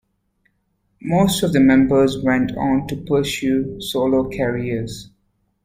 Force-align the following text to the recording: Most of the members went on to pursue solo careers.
Most 1.03 1.43
of 1.43 1.53
the 1.53 1.59
members 1.59 2.17
went 2.23 2.53
on 2.57 2.87
to 2.87 2.95
pursue 3.03 3.79
solo 3.79 4.27
careers. 4.35 5.11